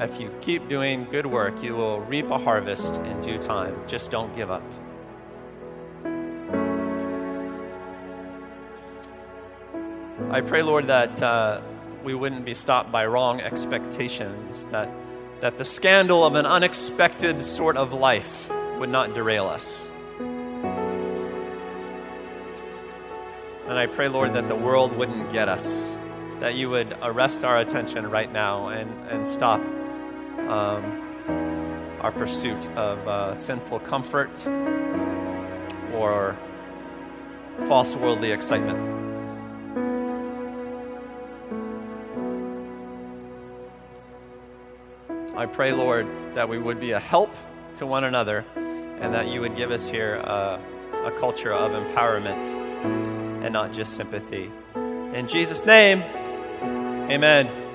[0.00, 3.76] If you keep doing good work, you will reap a harvest in due time.
[3.86, 4.62] Just don't give up.
[10.32, 11.60] I pray, Lord, that uh,
[12.04, 14.88] we wouldn't be stopped by wrong expectations, that,
[15.40, 19.88] that the scandal of an unexpected sort of life would not derail us.
[23.66, 25.96] And I pray, Lord, that the world wouldn't get us,
[26.38, 32.98] that you would arrest our attention right now and, and stop um, our pursuit of
[33.08, 34.46] uh, sinful comfort
[35.92, 36.36] or
[37.66, 38.99] false worldly excitement.
[45.40, 47.34] I pray, Lord, that we would be a help
[47.76, 50.60] to one another and that you would give us here a,
[51.06, 52.44] a culture of empowerment
[53.42, 54.52] and not just sympathy.
[54.74, 56.02] In Jesus' name,
[57.10, 57.69] amen.